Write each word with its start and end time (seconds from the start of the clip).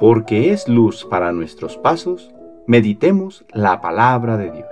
porque 0.00 0.50
es 0.50 0.66
luz 0.66 1.04
para 1.04 1.30
nuestros 1.30 1.76
pasos, 1.76 2.30
meditemos 2.66 3.44
la 3.52 3.82
palabra 3.82 4.38
de 4.38 4.50
Dios. 4.50 4.66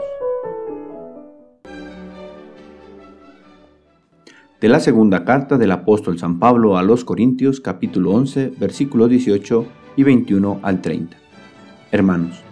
De 4.58 4.68
la 4.68 4.80
segunda 4.80 5.26
carta 5.26 5.58
del 5.58 5.70
apóstol 5.70 6.18
San 6.18 6.38
Pablo 6.38 6.78
a 6.78 6.82
los 6.82 7.04
Corintios 7.04 7.60
capítulo 7.60 8.12
11 8.12 8.54
versículos 8.58 9.10
18 9.10 9.66
y 9.96 10.02
21 10.02 10.60
al 10.62 10.80
30. 10.80 11.18
Hermanos, 11.92 12.42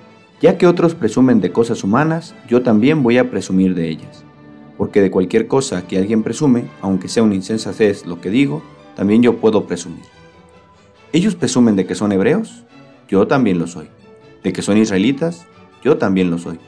ya 0.43 0.59
que 0.59 0.67
otros 0.67 0.95
presumen 0.95 1.41
de 1.41 1.53
cosas 1.53 1.83
humanas, 1.83 2.35
yo 2.47 2.61
también 2.61 3.03
voy 3.03 3.17
a 3.17 3.31
presumir 3.31 3.75
de 3.75 3.89
ellas. 3.89 4.23
Porque 4.77 5.01
de 5.01 5.11
cualquier 5.11 5.47
cosa 5.47 5.87
que 5.87 5.97
alguien 5.97 6.23
presume, 6.23 6.67
aunque 6.83 7.09
sea 7.09 7.23
una 7.23 7.37
insensatez 7.37 8.05
lo 8.05 8.21
que 8.21 8.29
digo, 8.29 8.63
también 8.95 9.23
yo 9.23 9.39
puedo 9.39 9.67
presumir. 9.67 10.05
Ellos 11.15 11.35
presumen 11.35 11.77
de 11.77 11.87
que 11.87 11.95
son 11.95 12.13
hebreos, 12.13 12.66
yo 13.09 13.27
también 13.27 13.59
lo 13.59 13.67
soy. 13.67 13.89
De 14.43 14.53
que 14.53 14.63
son 14.63 14.79
israelitas, 14.79 15.47
yo 15.83 15.99
también 15.99 16.31
lo 16.31 16.39
soy. 16.39 16.59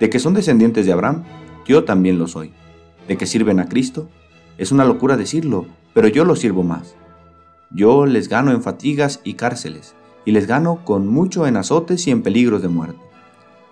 De 0.00 0.10
que 0.10 0.18
son 0.18 0.34
descendientes 0.34 0.86
de 0.86 0.92
Abraham, 0.92 1.24
yo 1.66 1.84
también 1.84 2.18
lo 2.18 2.26
soy. 2.26 2.52
De 3.08 3.16
que 3.16 3.26
sirven 3.26 3.60
a 3.60 3.68
Cristo, 3.68 4.08
es 4.58 4.72
una 4.72 4.84
locura 4.84 5.16
decirlo, 5.16 5.66
pero 5.92 6.08
yo 6.08 6.24
lo 6.24 6.36
sirvo 6.36 6.62
más. 6.62 6.96
Yo 7.70 8.06
les 8.06 8.28
gano 8.28 8.52
en 8.52 8.62
fatigas 8.62 9.20
y 9.24 9.34
cárceles, 9.34 9.94
y 10.24 10.32
les 10.32 10.46
gano 10.46 10.84
con 10.84 11.06
mucho 11.08 11.46
en 11.46 11.56
azotes 11.56 12.06
y 12.06 12.10
en 12.10 12.22
peligros 12.22 12.62
de 12.62 12.68
muerte. 12.68 13.00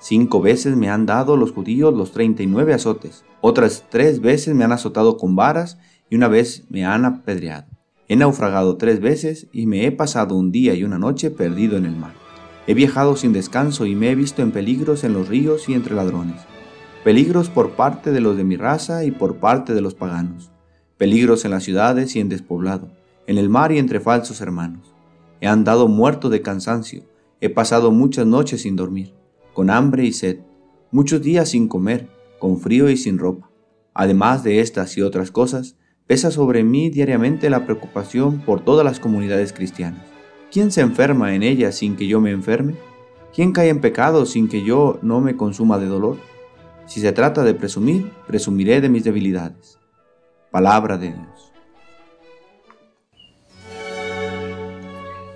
Cinco 0.00 0.40
veces 0.40 0.76
me 0.76 0.90
han 0.90 1.06
dado 1.06 1.36
los 1.36 1.52
judíos 1.52 1.94
los 1.94 2.10
treinta 2.10 2.42
y 2.42 2.46
nueve 2.46 2.74
azotes, 2.74 3.24
otras 3.40 3.84
tres 3.88 4.20
veces 4.20 4.54
me 4.54 4.64
han 4.64 4.72
azotado 4.72 5.16
con 5.16 5.36
varas 5.36 5.78
y 6.10 6.16
una 6.16 6.28
vez 6.28 6.64
me 6.68 6.84
han 6.84 7.04
apedreado. 7.04 7.66
He 8.08 8.16
naufragado 8.16 8.76
tres 8.76 9.00
veces 9.00 9.46
y 9.52 9.66
me 9.66 9.86
he 9.86 9.92
pasado 9.92 10.34
un 10.34 10.50
día 10.50 10.74
y 10.74 10.84
una 10.84 10.98
noche 10.98 11.30
perdido 11.30 11.76
en 11.76 11.86
el 11.86 11.96
mar. 11.96 12.21
He 12.66 12.74
viajado 12.74 13.16
sin 13.16 13.32
descanso 13.32 13.86
y 13.86 13.94
me 13.94 14.10
he 14.10 14.14
visto 14.14 14.42
en 14.42 14.52
peligros 14.52 15.04
en 15.04 15.12
los 15.12 15.28
ríos 15.28 15.68
y 15.68 15.74
entre 15.74 15.94
ladrones. 15.94 16.42
Peligros 17.04 17.48
por 17.48 17.72
parte 17.72 18.12
de 18.12 18.20
los 18.20 18.36
de 18.36 18.44
mi 18.44 18.56
raza 18.56 19.04
y 19.04 19.10
por 19.10 19.36
parte 19.36 19.74
de 19.74 19.80
los 19.80 19.94
paganos. 19.94 20.52
Peligros 20.96 21.44
en 21.44 21.50
las 21.50 21.64
ciudades 21.64 22.14
y 22.14 22.20
en 22.20 22.28
despoblado, 22.28 22.90
en 23.26 23.38
el 23.38 23.48
mar 23.48 23.72
y 23.72 23.78
entre 23.78 24.00
falsos 24.00 24.40
hermanos. 24.40 24.94
He 25.40 25.48
andado 25.48 25.88
muerto 25.88 26.30
de 26.30 26.42
cansancio, 26.42 27.02
he 27.40 27.48
pasado 27.48 27.90
muchas 27.90 28.26
noches 28.26 28.62
sin 28.62 28.76
dormir, 28.76 29.12
con 29.52 29.68
hambre 29.68 30.04
y 30.04 30.12
sed, 30.12 30.38
muchos 30.92 31.22
días 31.22 31.48
sin 31.48 31.66
comer, 31.66 32.08
con 32.38 32.60
frío 32.60 32.88
y 32.88 32.96
sin 32.96 33.18
ropa. 33.18 33.50
Además 33.94 34.44
de 34.44 34.60
estas 34.60 34.96
y 34.96 35.02
otras 35.02 35.32
cosas, 35.32 35.76
Pesa 36.06 36.30
sobre 36.30 36.64
mí 36.64 36.90
diariamente 36.90 37.48
la 37.48 37.64
preocupación 37.64 38.40
por 38.40 38.62
todas 38.62 38.84
las 38.84 39.00
comunidades 39.00 39.52
cristianas. 39.54 40.11
¿Quién 40.52 40.70
se 40.70 40.82
enferma 40.82 41.34
en 41.34 41.42
ellas 41.42 41.76
sin 41.76 41.96
que 41.96 42.06
yo 42.06 42.20
me 42.20 42.30
enferme? 42.30 42.74
¿Quién 43.34 43.52
cae 43.52 43.70
en 43.70 43.80
pecado 43.80 44.26
sin 44.26 44.48
que 44.48 44.62
yo 44.62 44.98
no 45.00 45.22
me 45.22 45.34
consuma 45.34 45.78
de 45.78 45.86
dolor? 45.86 46.18
Si 46.84 47.00
se 47.00 47.10
trata 47.12 47.42
de 47.42 47.54
presumir, 47.54 48.10
presumiré 48.26 48.82
de 48.82 48.90
mis 48.90 49.02
debilidades. 49.02 49.78
Palabra 50.50 50.98
de 50.98 51.14
Dios. 51.14 51.52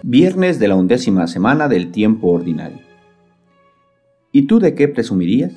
Viernes 0.02 0.58
de 0.58 0.68
la 0.68 0.74
undécima 0.74 1.26
semana 1.28 1.66
del 1.66 1.92
tiempo 1.92 2.28
ordinario. 2.28 2.80
¿Y 4.32 4.42
tú 4.42 4.58
de 4.58 4.74
qué 4.74 4.86
presumirías? 4.86 5.54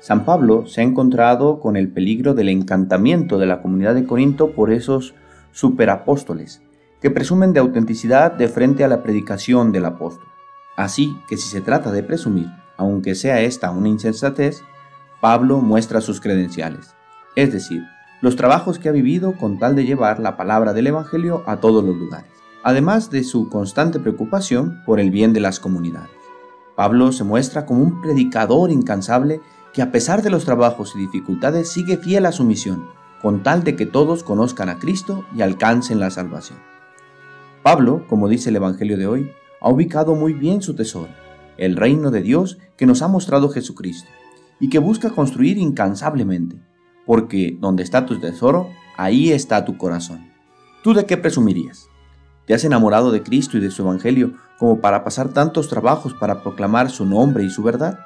San 0.00 0.24
Pablo 0.24 0.66
se 0.66 0.80
ha 0.80 0.84
encontrado 0.84 1.60
con 1.60 1.76
el 1.76 1.92
peligro 1.92 2.34
del 2.34 2.48
encantamiento 2.48 3.38
de 3.38 3.46
la 3.46 3.62
comunidad 3.62 3.94
de 3.94 4.06
Corinto 4.06 4.50
por 4.50 4.72
esos 4.72 5.14
superapóstoles, 5.52 6.62
que 7.02 7.10
presumen 7.10 7.52
de 7.52 7.60
autenticidad 7.60 8.32
de 8.32 8.48
frente 8.48 8.84
a 8.84 8.88
la 8.88 9.02
predicación 9.02 9.72
del 9.72 9.84
apóstol. 9.84 10.28
Así 10.76 11.20
que 11.26 11.36
si 11.36 11.48
se 11.48 11.60
trata 11.60 11.90
de 11.90 12.04
presumir, 12.04 12.48
aunque 12.76 13.16
sea 13.16 13.40
esta 13.40 13.72
una 13.72 13.88
insensatez, 13.88 14.62
Pablo 15.20 15.60
muestra 15.60 16.00
sus 16.00 16.20
credenciales, 16.20 16.94
es 17.36 17.52
decir, 17.52 17.82
los 18.20 18.36
trabajos 18.36 18.78
que 18.78 18.88
ha 18.88 18.92
vivido 18.92 19.36
con 19.36 19.58
tal 19.58 19.74
de 19.74 19.84
llevar 19.84 20.20
la 20.20 20.36
palabra 20.36 20.72
del 20.72 20.86
Evangelio 20.86 21.42
a 21.46 21.56
todos 21.56 21.84
los 21.84 21.96
lugares, 21.96 22.30
además 22.62 23.10
de 23.10 23.24
su 23.24 23.48
constante 23.48 23.98
preocupación 23.98 24.80
por 24.86 25.00
el 25.00 25.10
bien 25.10 25.32
de 25.32 25.40
las 25.40 25.58
comunidades. 25.58 26.10
Pablo 26.76 27.10
se 27.12 27.24
muestra 27.24 27.66
como 27.66 27.82
un 27.82 28.00
predicador 28.00 28.70
incansable 28.70 29.40
que 29.72 29.82
a 29.82 29.90
pesar 29.90 30.22
de 30.22 30.30
los 30.30 30.44
trabajos 30.44 30.94
y 30.94 31.00
dificultades 31.00 31.68
sigue 31.68 31.96
fiel 31.96 32.26
a 32.26 32.32
su 32.32 32.44
misión, 32.44 32.86
con 33.20 33.42
tal 33.42 33.64
de 33.64 33.74
que 33.74 33.86
todos 33.86 34.22
conozcan 34.22 34.68
a 34.68 34.78
Cristo 34.78 35.24
y 35.34 35.42
alcancen 35.42 35.98
la 35.98 36.10
salvación. 36.10 36.71
Pablo, 37.62 38.04
como 38.08 38.28
dice 38.28 38.50
el 38.50 38.56
Evangelio 38.56 38.96
de 38.96 39.06
hoy, 39.06 39.32
ha 39.60 39.70
ubicado 39.70 40.16
muy 40.16 40.32
bien 40.32 40.62
su 40.62 40.74
tesoro, 40.74 41.10
el 41.56 41.76
reino 41.76 42.10
de 42.10 42.20
Dios 42.20 42.58
que 42.76 42.86
nos 42.86 43.02
ha 43.02 43.08
mostrado 43.08 43.50
Jesucristo, 43.50 44.10
y 44.58 44.68
que 44.68 44.80
busca 44.80 45.10
construir 45.10 45.58
incansablemente, 45.58 46.56
porque 47.06 47.56
donde 47.60 47.84
está 47.84 48.04
tu 48.04 48.18
tesoro, 48.18 48.68
ahí 48.96 49.30
está 49.30 49.64
tu 49.64 49.76
corazón. 49.76 50.28
¿Tú 50.82 50.92
de 50.92 51.06
qué 51.06 51.16
presumirías? 51.16 51.86
¿Te 52.46 52.54
has 52.54 52.64
enamorado 52.64 53.12
de 53.12 53.22
Cristo 53.22 53.56
y 53.56 53.60
de 53.60 53.70
su 53.70 53.82
Evangelio 53.82 54.32
como 54.58 54.80
para 54.80 55.04
pasar 55.04 55.28
tantos 55.28 55.68
trabajos 55.68 56.14
para 56.14 56.42
proclamar 56.42 56.90
su 56.90 57.06
nombre 57.06 57.44
y 57.44 57.50
su 57.50 57.62
verdad? 57.62 58.00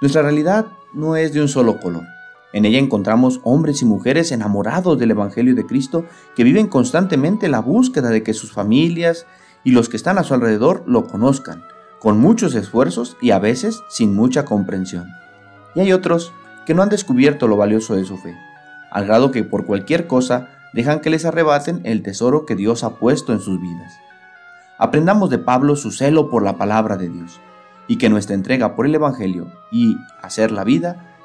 Nuestra 0.00 0.22
realidad 0.22 0.68
no 0.94 1.16
es 1.16 1.34
de 1.34 1.42
un 1.42 1.48
solo 1.48 1.78
color. 1.78 2.04
En 2.52 2.64
ella 2.64 2.78
encontramos 2.78 3.40
hombres 3.44 3.82
y 3.82 3.84
mujeres 3.84 4.30
enamorados 4.30 4.98
del 4.98 5.12
Evangelio 5.12 5.54
de 5.54 5.64
Cristo 5.64 6.04
que 6.36 6.44
viven 6.44 6.66
constantemente 6.66 7.48
la 7.48 7.60
búsqueda 7.60 8.10
de 8.10 8.22
que 8.22 8.34
sus 8.34 8.52
familias 8.52 9.26
y 9.64 9.70
los 9.70 9.88
que 9.88 9.96
están 9.96 10.18
a 10.18 10.22
su 10.22 10.34
alrededor 10.34 10.82
lo 10.86 11.06
conozcan, 11.06 11.62
con 12.00 12.18
muchos 12.18 12.54
esfuerzos 12.54 13.16
y 13.22 13.30
a 13.30 13.38
veces 13.38 13.80
sin 13.88 14.14
mucha 14.14 14.44
comprensión. 14.44 15.08
Y 15.74 15.80
hay 15.80 15.92
otros 15.92 16.32
que 16.66 16.74
no 16.74 16.82
han 16.82 16.90
descubierto 16.90 17.48
lo 17.48 17.56
valioso 17.56 17.94
de 17.94 18.04
su 18.04 18.18
fe, 18.18 18.36
al 18.90 19.06
grado 19.06 19.30
que 19.30 19.44
por 19.44 19.64
cualquier 19.64 20.06
cosa 20.06 20.48
dejan 20.74 21.00
que 21.00 21.10
les 21.10 21.24
arrebaten 21.24 21.80
el 21.84 22.02
tesoro 22.02 22.44
que 22.44 22.56
Dios 22.56 22.84
ha 22.84 22.96
puesto 22.96 23.32
en 23.32 23.40
sus 23.40 23.60
vidas. 23.60 23.94
Aprendamos 24.78 25.30
de 25.30 25.38
Pablo 25.38 25.76
su 25.76 25.90
celo 25.90 26.28
por 26.28 26.42
la 26.42 26.56
palabra 26.56 26.96
de 26.96 27.08
Dios 27.08 27.40
y 27.88 27.98
que 27.98 28.08
nuestra 28.08 28.34
entrega 28.34 28.74
por 28.74 28.86
el 28.86 28.94
Evangelio 28.94 29.52
y 29.70 29.96
hacer 30.20 30.50
la 30.50 30.64
vida 30.64 31.11